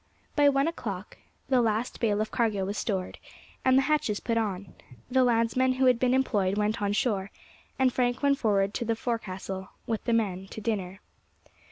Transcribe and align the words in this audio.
By 0.35 0.49
one 0.49 0.67
o'clock 0.67 1.19
the 1.47 1.61
last 1.61 1.99
bale 1.99 2.21
of 2.21 2.31
cargo 2.31 2.65
was 2.65 2.75
stowed, 2.79 3.19
and 3.63 3.77
the 3.77 3.83
hatches 3.83 4.19
put 4.19 4.35
on. 4.35 4.73
The 5.11 5.23
landsmen 5.23 5.73
who 5.73 5.85
had 5.85 5.99
been 5.99 6.15
employed 6.15 6.57
went 6.57 6.81
on 6.81 6.91
shore, 6.93 7.29
and 7.77 7.93
Frank 7.93 8.23
went 8.23 8.39
forward 8.39 8.73
to 8.73 8.83
the 8.85 8.95
forecastle, 8.95 9.69
with 9.85 10.03
the 10.05 10.13
men, 10.13 10.47
to 10.47 10.59
dinner. 10.59 11.01